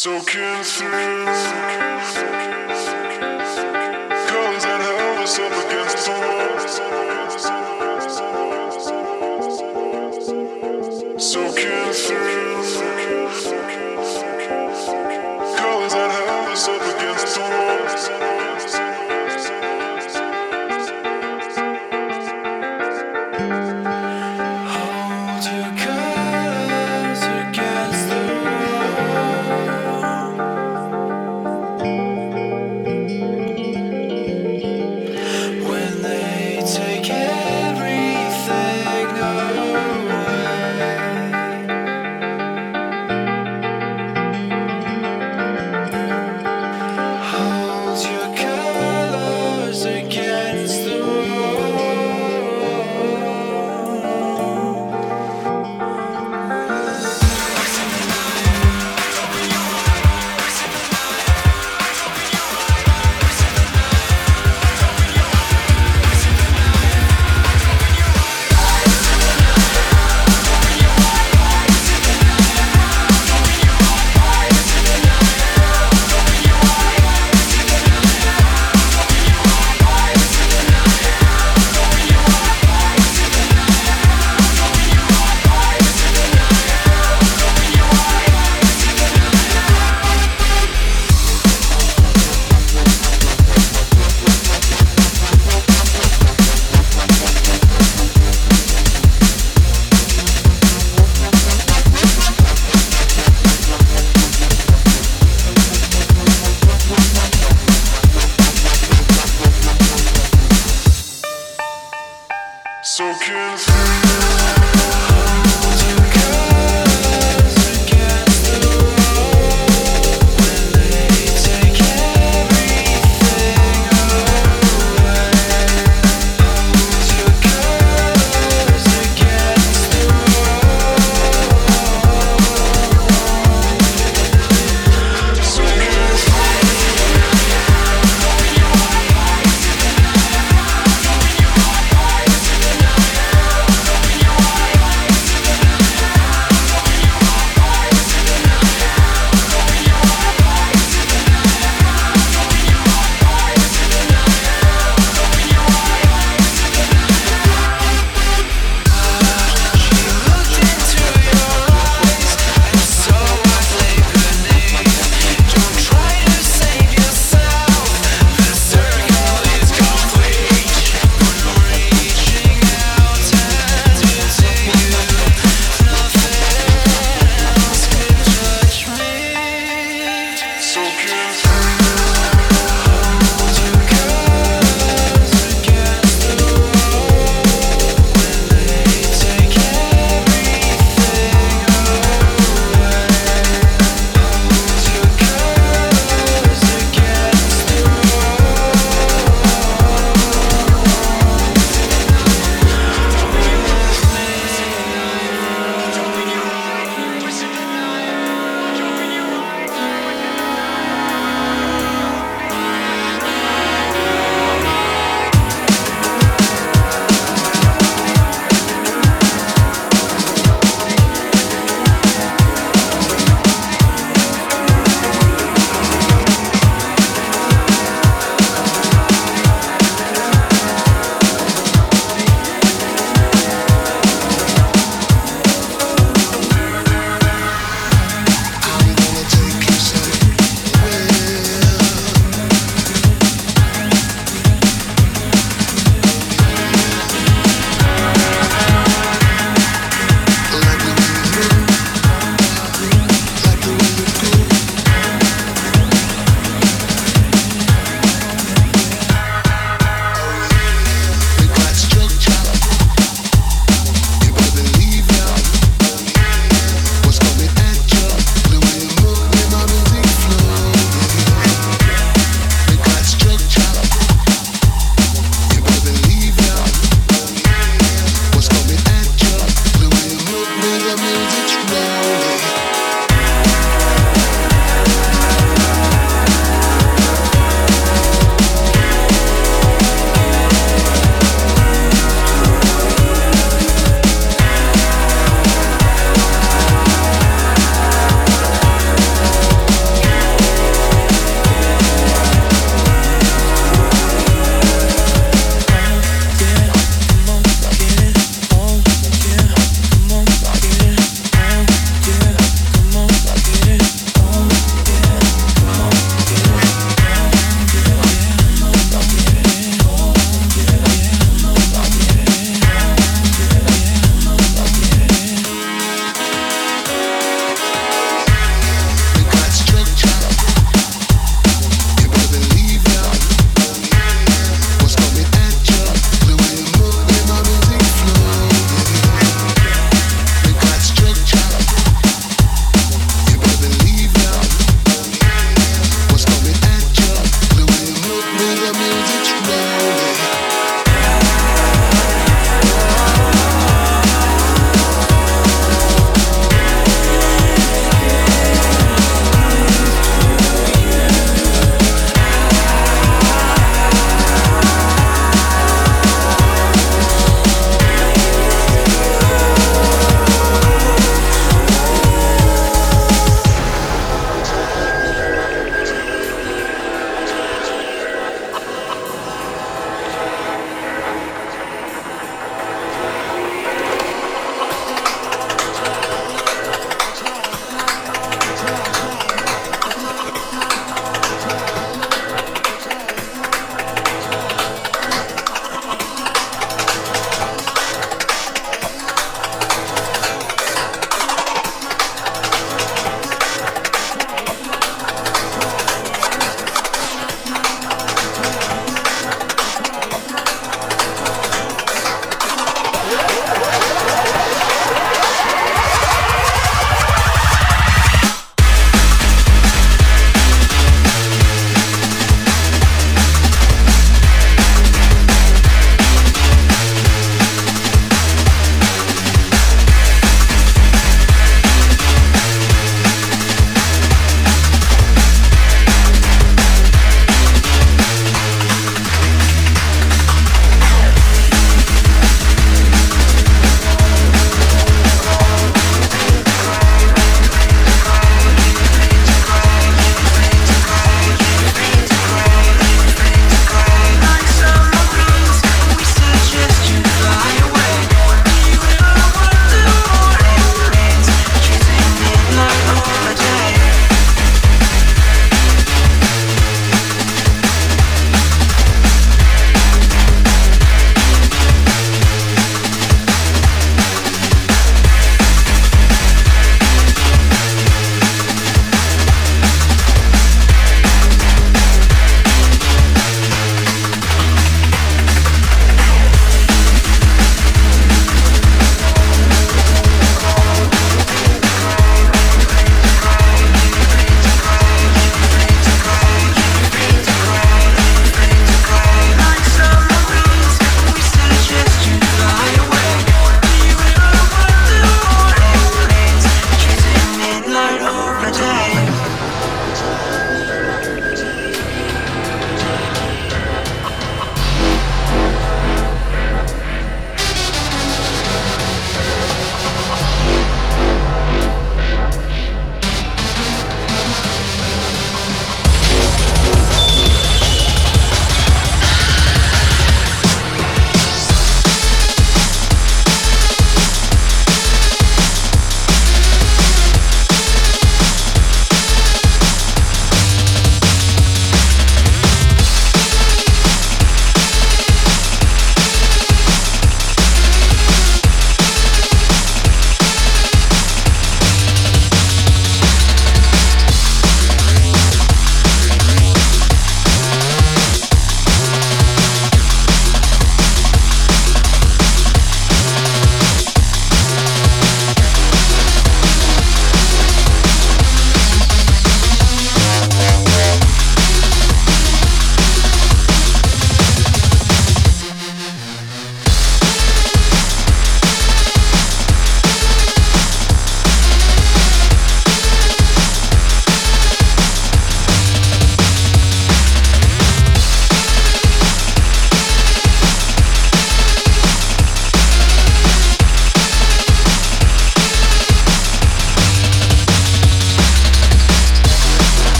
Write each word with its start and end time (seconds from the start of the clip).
Soaking 0.00 0.62
through 0.62 1.24
colors 4.28 4.62
that 4.62 4.80
held 4.86 5.18
us 5.18 5.38
up 5.40 5.52
against 5.66 6.06
the 6.06 6.12
wall. 6.22 6.58
Soaking 11.18 11.92
through 11.92 12.37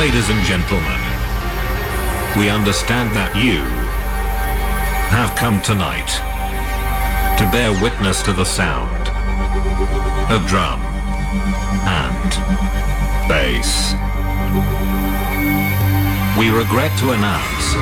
Ladies 0.00 0.30
and 0.30 0.42
gentlemen, 0.46 1.00
we 2.40 2.48
understand 2.48 3.14
that 3.14 3.36
you 3.36 3.60
have 5.12 5.36
come 5.36 5.60
tonight 5.60 6.08
to 7.36 7.44
bear 7.52 7.70
witness 7.82 8.22
to 8.22 8.32
the 8.32 8.46
sound 8.46 9.10
of 10.32 10.48
drum 10.48 10.80
and 11.84 12.30
bass. 13.28 13.92
We 16.38 16.48
regret 16.48 16.96
to 17.00 17.12
announce 17.12 17.74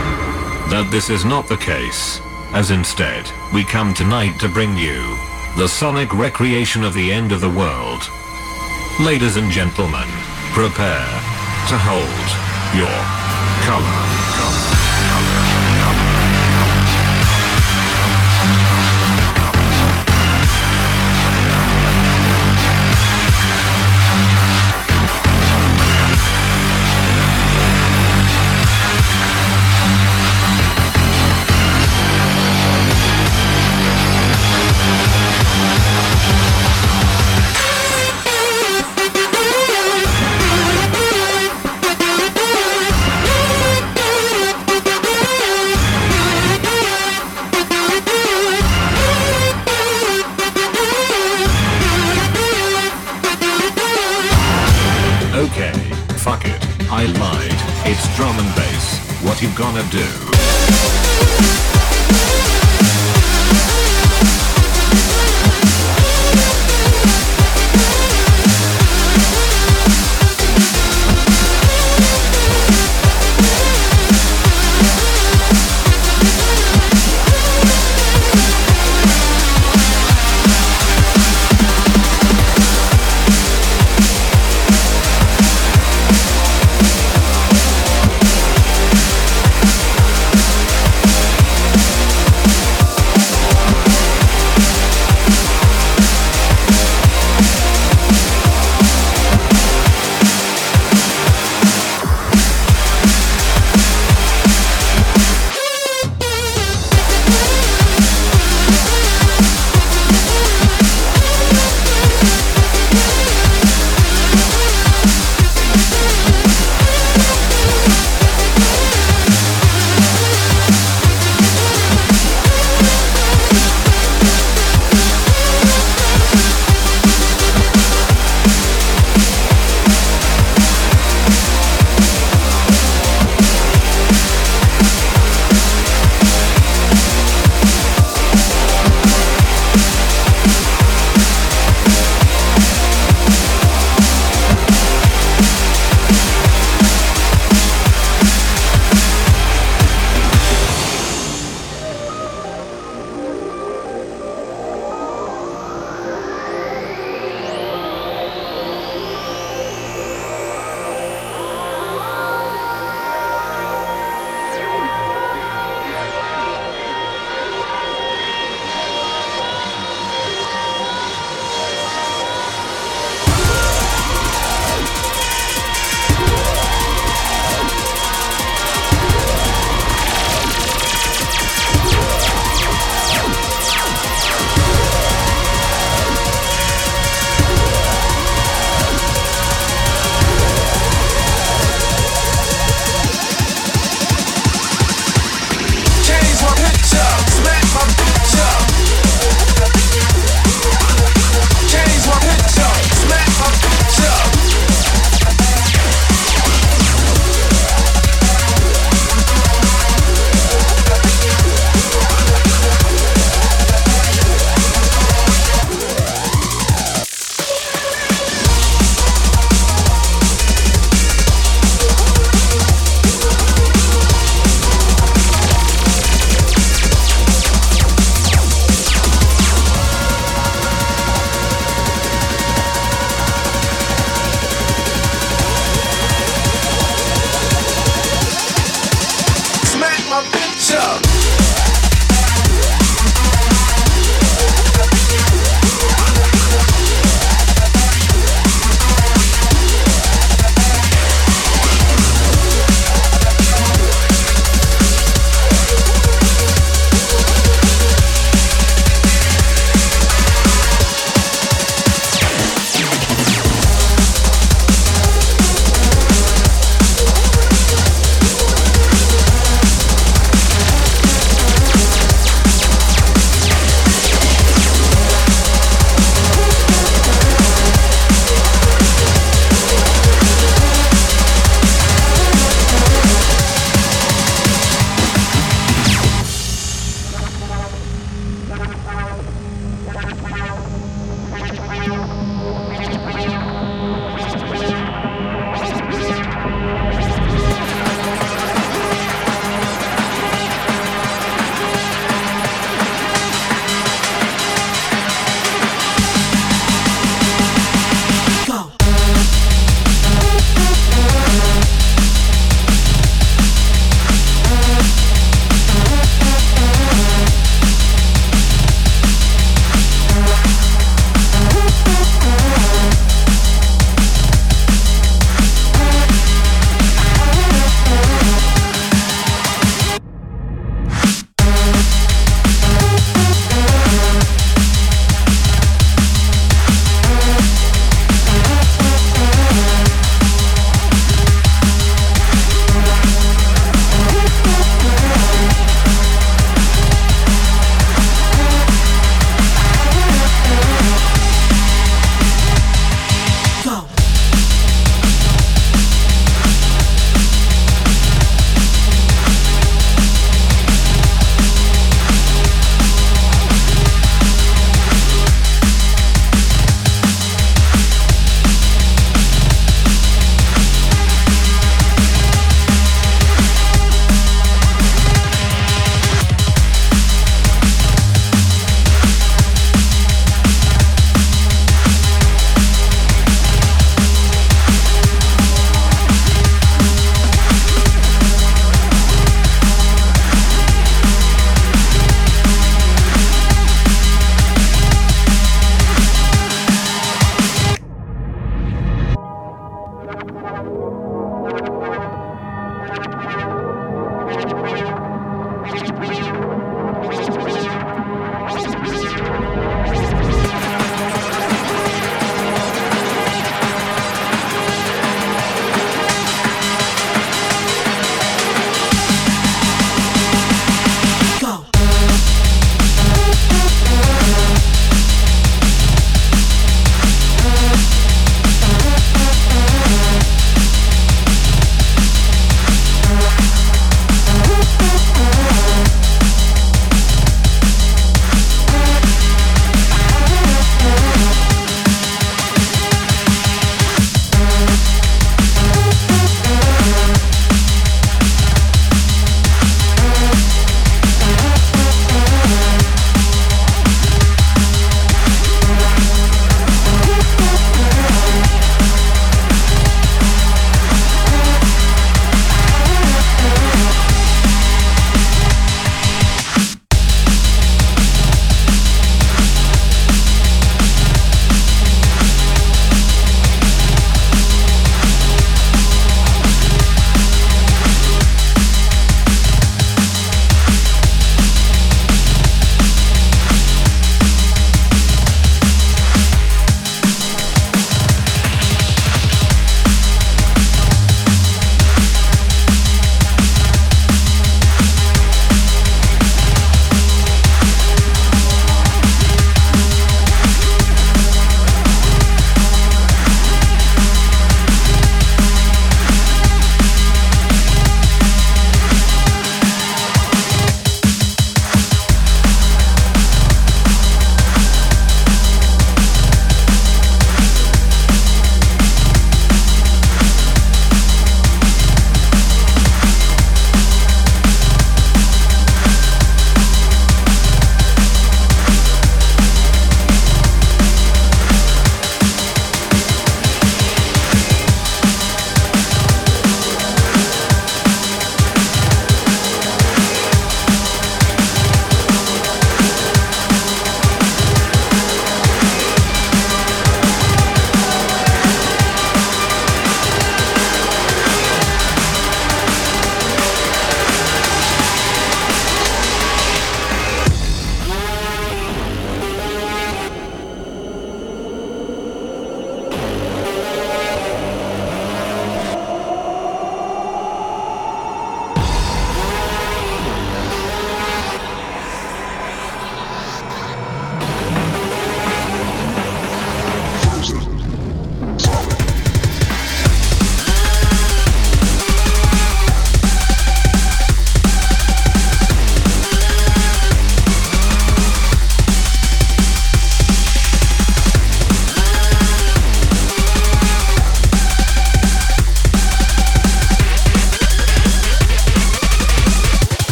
that 0.75 0.89
this 0.91 1.11
is 1.11 1.25
not 1.25 1.47
the 1.47 1.57
case, 1.57 2.21
as 2.51 2.73
instead, 2.73 3.31
we 3.55 3.63
come 3.63 3.95
tonight 3.95 4.41
to 4.41 4.49
bring 4.49 4.77
you 4.77 5.17
the 5.57 5.69
sonic 5.69 6.13
recreation 6.13 6.83
of 6.83 6.95
the 6.95 7.13
end 7.13 7.31
of 7.31 7.41
the 7.41 7.49
world. 7.49 8.03
Ladies 8.99 9.37
and 9.37 9.53
gentlemen, 9.53 10.09
prepare 10.51 11.38
to 11.69 11.77
hold 11.77 12.29
your 12.75 12.89
color. 13.67 14.78